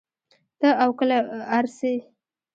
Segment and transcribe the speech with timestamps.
[0.59, 1.17] تۀ او کله
[1.55, 1.93] ار سې